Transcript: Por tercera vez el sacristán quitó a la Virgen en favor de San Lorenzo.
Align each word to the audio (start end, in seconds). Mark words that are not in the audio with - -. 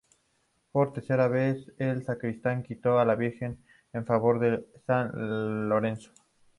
Por 0.71 0.93
tercera 0.93 1.27
vez 1.27 1.71
el 1.77 2.03
sacristán 2.03 2.63
quitó 2.63 2.97
a 2.97 3.05
la 3.05 3.13
Virgen 3.13 3.63
en 3.93 4.03
favor 4.03 4.39
de 4.39 4.65
San 4.87 5.69
Lorenzo. 5.69 6.11